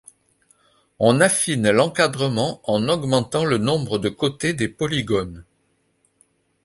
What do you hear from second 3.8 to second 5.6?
de côtés des polygones.